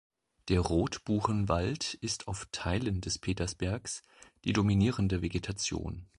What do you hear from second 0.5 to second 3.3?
Rotbuchenwald ist auf Teilen des